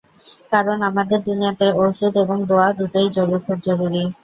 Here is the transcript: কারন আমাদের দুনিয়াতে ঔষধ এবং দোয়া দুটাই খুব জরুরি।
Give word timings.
কারন 0.51 0.79
আমাদের 0.89 1.19
দুনিয়াতে 1.27 1.65
ঔষধ 1.79 2.13
এবং 2.23 2.37
দোয়া 2.49 2.67
দুটাই 2.79 3.07
খুব 3.45 3.57
জরুরি। 3.61 4.03